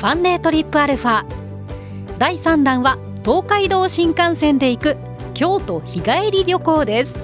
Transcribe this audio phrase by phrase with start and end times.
[0.00, 1.26] ファンデートリップアルファ。
[2.16, 4.96] 第3弾は東海道新幹線で行く
[5.34, 7.14] 京都日帰り旅行です。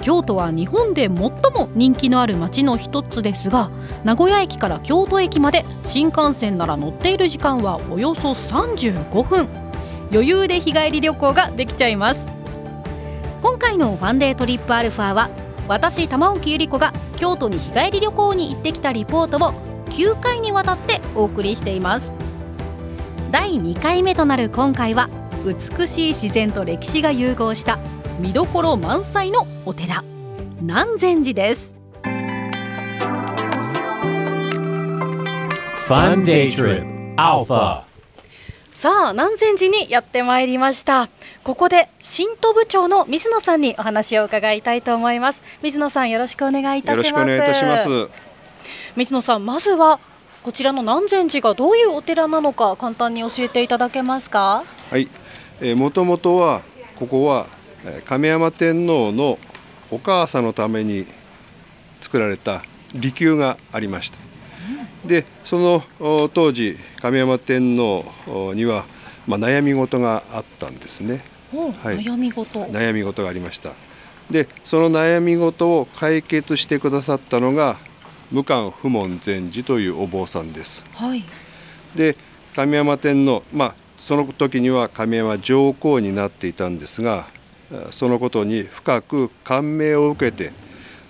[0.00, 3.70] 京都は日本で最も人気のある街の一つですが
[4.02, 9.46] 名古屋駅から京都駅まで新幹線なら乗っている時間はおよそ35分。
[10.10, 12.26] 余裕で日帰り旅行ができちゃいます。
[13.42, 15.28] 今回のファンデートリップアルファは
[15.68, 19.67] 私玉置ゆり子が京都に日帰り旅行に行ってきたリポートを
[19.98, 22.12] 9回にわたってお送りしています。
[23.32, 25.10] 第2回目となる今回は
[25.44, 27.80] 美しい自然と歴史が融合した
[28.20, 30.04] 見どころ満載のお寺
[30.60, 31.74] 南禅寺です。
[35.88, 37.82] Fun Day Trip Alpha
[38.72, 41.08] さあ南禅寺にやってまいりました。
[41.42, 45.42] ここで新都部長の水野さんにお話を伺いたいと思います。
[45.60, 47.24] 水野さんよろしくお願いいたしま
[47.78, 48.27] す
[48.98, 50.00] 水野さんまずは
[50.42, 54.64] こちらの南禅寺がどういうお寺なのか簡単に教えていただけますか？
[54.90, 55.08] はい、
[55.60, 56.62] えー、もともとは
[56.96, 57.46] ここは
[57.84, 59.38] えー亀山天皇の
[59.92, 61.06] お母さんのために
[62.00, 64.18] 作られた離宮がありました。
[65.06, 68.84] で、そのお当時亀山天皇おには
[69.28, 71.22] まあ悩み事があったんですね。
[71.54, 73.74] おはい悩み事悩み事がありました。
[74.28, 77.78] で、その悩み事を解決してくださったのが
[78.30, 80.84] 無冠不問禅師というお坊さんです。
[80.94, 81.24] はい。
[81.96, 82.16] で
[82.54, 87.26] 亀山天皇まあその時には亀山上皇になっていたんですが
[87.72, 90.52] あそのことに深く感銘を受けて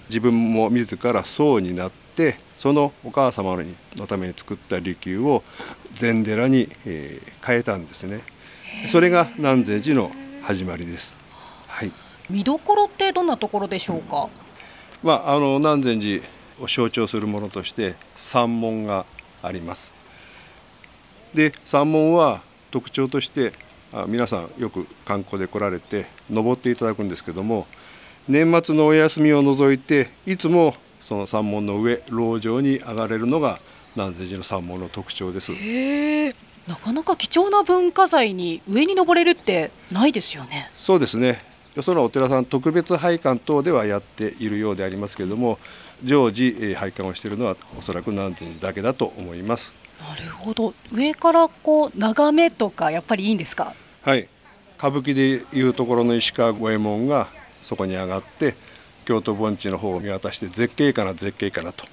[0.09, 5.45] 自分も自ら僧になってそのお母様にのために作った利休を
[5.93, 8.21] 禅寺に、えー変えたんですね。
[8.89, 10.13] それが南禅寺の
[10.43, 11.17] 始まりです。
[11.67, 11.93] はい。
[12.29, 14.29] 見どころってどんなところでしょうか？
[15.03, 16.23] まあ、あの南禅寺
[16.61, 19.05] を象徴するものとして山門が
[19.43, 19.93] あります。
[21.35, 23.53] で山門は特徴として
[23.93, 27.67] あ皆さんよく観光で来られて登っていただくんですけども
[28.29, 33.61] 年末のお休みを除いていつもその山門の上廊上に上がれるのが
[33.97, 35.53] 南禅寺の山門の特徴です。
[36.69, 41.43] なかなか貴重な文化財に上に登れるってないですよねそうですね
[41.75, 45.59] よそのお寺さん特別拝観等ではやっているようでありますけれども
[46.05, 49.75] 常時えー拝観をしているのはおそらく南禅寺だけだと思います。
[50.01, 53.75] なるほど上からこう眺めとかやっぱりいいんですか？
[54.03, 54.29] はい、
[54.79, 57.29] 歌舞伎でいうところの石川五右衛門が
[57.63, 58.55] そこに上がって
[59.05, 61.85] 京都盆地の方を見渡して絶景かな絶景かなと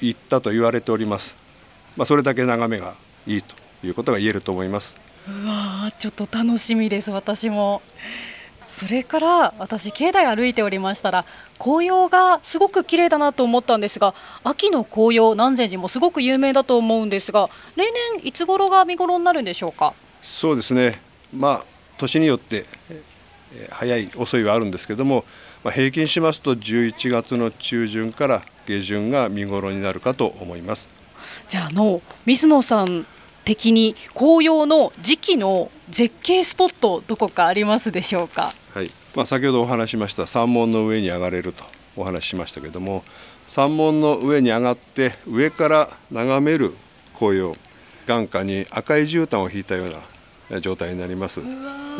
[0.00, 1.36] 言ったと言われております。
[1.96, 2.94] まあ、それだけ眺めが
[3.26, 3.54] いいと
[3.86, 4.96] いうことが言えると思います。
[5.28, 7.82] うわーちょっと楽しみです私も
[8.70, 11.24] それから私境内歩いておりましたら
[11.58, 14.14] 紅葉がすごく綺麗だなと思ったんですが
[14.44, 19.92] 秋の紅葉南禅寺もすごく有名だと思うんですが例年いつ頃が見頃になるんでしょうか？
[20.22, 21.00] そうですね。
[21.34, 21.64] まあ
[21.98, 23.10] 年によってえー
[23.72, 25.24] 早い遅いはあるんですけども、
[25.64, 30.88] まあ、平均しますと11月の中旬から下旬が見頃になるかと思います。
[31.48, 33.04] じゃああの水野さん
[33.44, 38.54] 的に紅葉の時期の絶景スポットどこかありますでしょうか？
[38.74, 38.90] はい。
[39.14, 41.64] まあ、先ほどお話ししました山門の上に上がれると
[41.96, 43.02] お話ししましたけども
[43.48, 46.74] 山門の上に上がって上から眺める
[47.16, 47.56] 紅葉
[48.06, 49.98] 眼下に赤い絨毯を引いたような
[50.50, 51.40] え状態になります。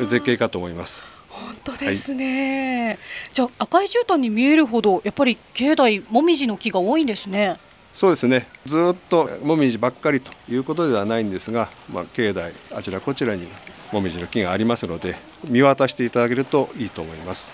[0.01, 1.05] 絶景かと思います。
[1.29, 2.99] 本当ですね、
[3.33, 7.57] じゃあ赤い絨毯に見えるほどやっぱり境内もみじの木が多いんですね
[7.95, 8.47] そうですね。
[8.67, 13.49] ずっともみじばっかりということではないんですが、まあ、境内あちらこちらに
[13.93, 17.53] もみじの木がありますので見渡していただけるといいと思います。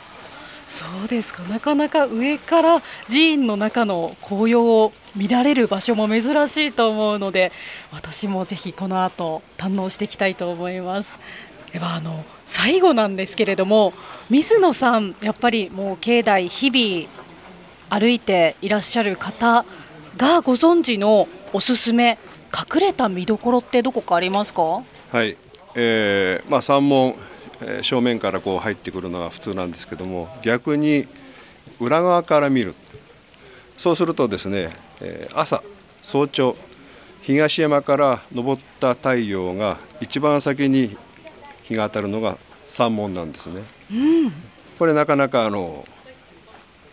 [0.68, 1.42] そうですか。
[1.44, 7.50] なかなか上から寺院の中の紅葉を見られる場所も珍しいと思うので
[7.92, 11.18] 私もぜひこの後堪能していきたいと思います。
[11.72, 13.92] ではあの最後なんですけれども
[14.30, 17.08] 水野さんやっぱりもう境内日々
[17.88, 19.64] 歩いていらっしゃる方
[20.16, 22.18] がご存知のおすすめ
[22.52, 24.62] 隠れた見どころってどこかありますか？
[24.62, 25.36] はい、
[25.74, 27.14] えーまあ、山門、
[27.60, 31.06] えー正面からこう入ってくるのが普通なんですけども逆に
[31.80, 32.74] 裏側から見る。
[33.76, 34.70] そうするとですね、
[35.00, 35.62] えー朝
[36.02, 36.56] 早朝
[37.22, 40.96] 東山から昇った太陽が一番先に
[41.64, 43.62] 日が当たるのが山門なんですね。
[44.78, 45.84] これなかなかあの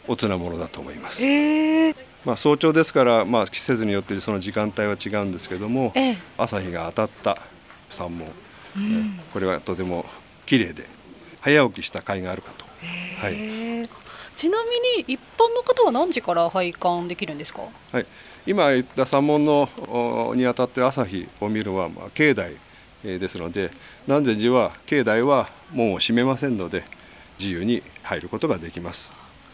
[0.07, 1.23] おつなものだと思います。
[1.23, 7.41] えー、まあ早朝ですから、まあ季節によってその時間帯は違うんですけども、ええ朝日が当たった
[7.89, 8.31] 山門、え
[9.33, 10.05] これはとても
[10.45, 10.85] 綺麗で
[11.41, 12.65] 早起きした甲斐があるかと。
[13.21, 13.87] はい。
[14.35, 17.61] ちなみに一般の方は何時から拝観できるんですか？
[17.91, 18.05] はい、
[18.47, 22.55] 今言った山門のおにあたって朝日を見るのは、まあ、境内
[23.03, 23.69] えーですので
[24.07, 26.83] 南禅寺は境内は門を閉めませんので
[27.37, 29.11] 自由に入ることができます。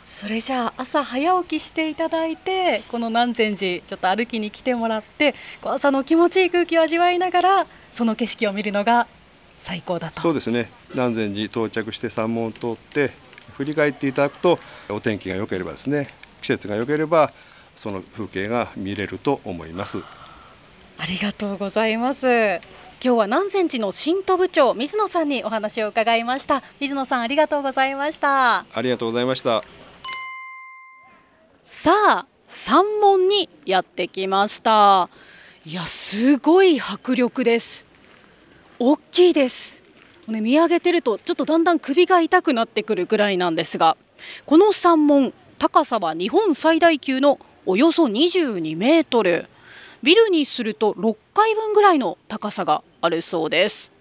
[0.10, 9.08] それじゃあ朝早起きしていただいてこの南禅寺ちょっと歩きに来てもらって朝の気持ちいい空気を味わいながらその景色を見るのが
[9.60, 10.20] 最高だと。
[10.20, 10.72] そうですね。
[10.94, 13.12] 南禅寺到着して山門を通って
[13.56, 14.60] 振り返っていただくと
[14.90, 16.10] お天気が良ければですね
[16.42, 17.32] 季節が良ければ
[17.76, 20.00] その風景が見れると思います。
[20.98, 22.28] ありがとうございます。
[23.02, 26.62] 今日は南禅寺の新都部長水野さんにお話を伺いました。
[26.82, 28.66] 水野さんありがとうございました。
[28.74, 29.64] ありがとうございました。
[31.82, 35.10] さあ山門にやってきました。
[35.66, 37.86] いやすごい迫力です。
[38.80, 39.82] 大きいです。
[40.28, 43.96] ね見上げてるとちょっとだんだん首が痛くなってくるぐらいなんですが
[44.46, 49.48] この山門高さは日本最大級のおよそ22メートル。
[50.04, 53.94] ビルにすると6階分ぐらいの高さがあるそうです。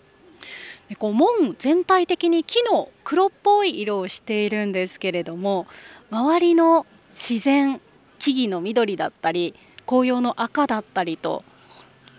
[0.88, 5.68] でこう門全体的に木の黒っぽい色をしているんですけれども
[6.10, 6.84] 周りの
[7.18, 7.80] 自然
[8.20, 9.56] 木々の緑だったり
[9.86, 11.42] 紅葉の赤だったりと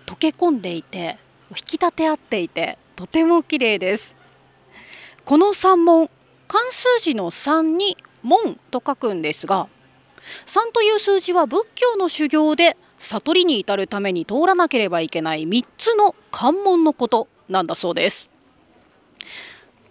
[0.06, 1.18] 溶け込んでいて
[1.51, 4.13] 引き立て合っていてとても綺麗です。
[5.24, 6.10] この山門
[6.50, 9.69] 漢数字の3に門と書くんですが
[10.46, 18.30] 3という数字は仏教の修行で悟りに至るために通らなければいけない3つの関門のことなんだそうです。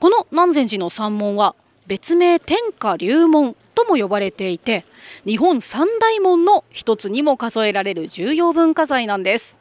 [0.00, 1.54] この南禅寺の山門は
[1.86, 4.84] 別名天下龍門も呼ばれていて
[5.26, 9.58] 日本三大門の一つにも数えられる重要文化財なんです。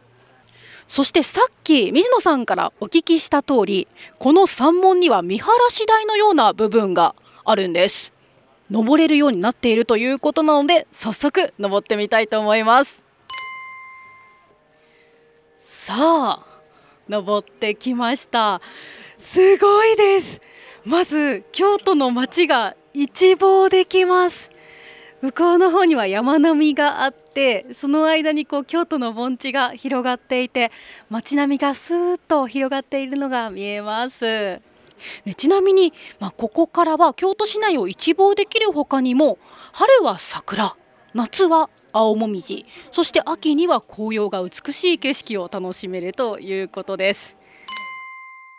[0.88, 8.14] そしてさっき水野さんからお聞きした通りこの山門には見晴らし台のような部分があるんです。
[8.70, 13.04] 登れるようになっているということなので早速登ってみたいと思います。
[15.60, 16.46] さあ
[17.08, 18.62] 登ってきました。
[19.18, 20.42] すごいです。
[20.86, 24.50] まず京都の街が一望できます。
[25.22, 30.72] 向こうの方には山並みがあってその間にこう京都の盆地が広がっていて
[31.12, 34.26] 街並みがスーッと広がっているのが見えます、
[35.26, 39.38] ね、ちなみに、まあ、ここからは京都市内を一望できる他にも
[39.74, 40.76] 春は桜
[41.14, 47.36] 夏は青もみじそして秋には紅葉が美しい景色を楽しめるということです。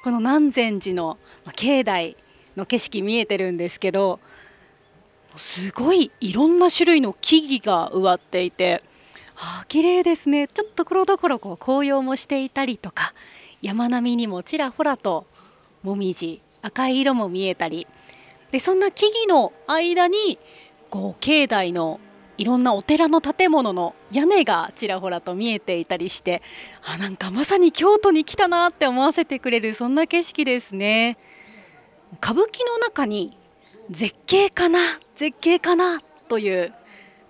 [0.05, 1.19] この南禅寺の
[1.56, 2.17] 境内
[2.58, 4.20] の景色見えてるんですけど
[5.36, 8.82] すごいいろんな種類の木々が植わっていて
[9.36, 10.48] あ綺麗ですね。
[10.48, 13.14] ちょっとところどころこう紅葉もしていたりとか
[13.62, 15.26] 山並みにもちらほらと
[15.82, 17.86] もみじ赤い色も見えたり。
[18.50, 20.38] でそんな木々の間に
[20.90, 22.00] こう境内の
[22.38, 26.40] いろんなお寺の建物の屋根がちらほらと見えていたりして
[26.82, 31.18] あなんかまさに京都に来たなって思わせてくれるそんな景色ですね。
[32.23, 33.37] 歌舞伎の中に
[33.90, 34.78] 絶景かな
[35.16, 36.75] 絶景かなという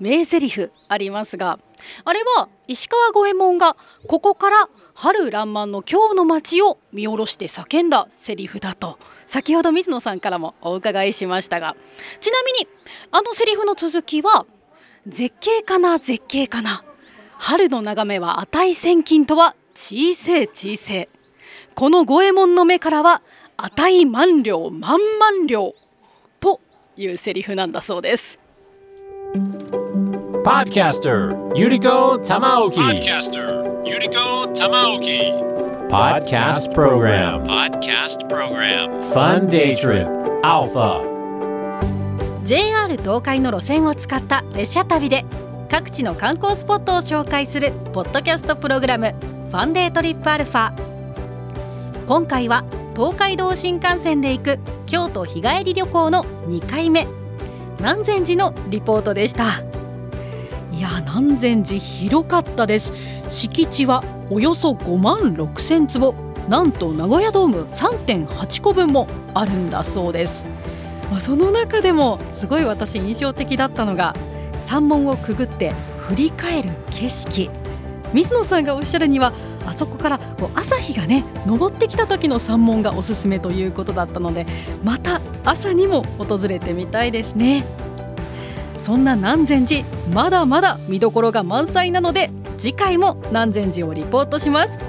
[0.01, 1.59] 名台詞ありますが
[2.05, 3.77] あれは石川五右衛門が
[4.09, 8.99] ここから春爛漫の京の街を見下ろして叫んだセリフだと。
[9.29, 11.77] 先ほど水野さんからもお伺いしましたが
[12.19, 12.67] ちなみに
[13.13, 14.47] あのセリフの続きは
[15.07, 16.83] 絶景かな絶景かな。
[17.39, 21.09] 春の眺めは値千金とは小せえ小せえ
[21.77, 23.23] この五右衛門の目からは
[23.57, 25.75] 値万両万万両。
[26.99, 28.41] というセリフなんだそうです。
[30.45, 31.69] パッー、ユ・ー、
[42.89, 42.97] ル。
[42.97, 45.25] 東海の路線を使った列車旅で
[45.71, 49.15] 各地の観光スポットを紹介するポッドキャストプログラム
[49.51, 50.73] ファンデートリップアルファ
[52.09, 52.65] 今回は
[52.97, 57.07] 東海道新幹線で行く京都日帰り旅行の2回目。
[57.79, 59.63] 南禅寺のリポートでした。
[60.73, 62.95] いや南禅寺広かったです。
[63.29, 66.15] 敷地はおよそ5万6千坪。
[66.49, 70.47] なんと名古屋ドーム3.8個分もあるんだそうです。
[71.11, 74.15] まあ、その中でもすごい私印象的だったのが
[74.65, 75.73] 山門をくぐって
[76.09, 77.51] 振り返る景色。
[78.15, 79.35] 水野さんがおっしゃるには
[79.69, 84.47] あそこからこう朝日がね昇ってきた時の山門がおすすめということだったので
[84.83, 87.65] また朝にも訪れてみたいですね。
[88.83, 89.85] そんな南禅寺
[90.15, 94.83] まだまだ見どころが満載なので次回も南禅寺をリポートします。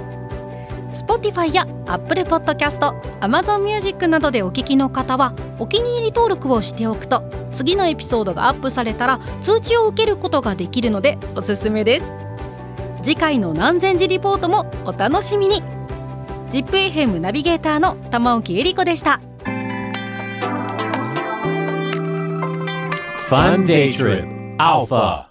[0.94, 2.78] Spotify や Apple Podcast、
[3.20, 7.22] Amazon Music などでお聞きの方はお気に入り登録をしておくと
[7.52, 12.29] 次のエピソードがアップされたら通知を受けることができるのでおすすめです。
[13.02, 15.62] 次回の南禅寺リポートもお楽しみに。
[16.50, 19.20] ZIPFM ナビゲーターの玉置恵理子でした。
[23.28, 25.29] Fun Day Trip Alpha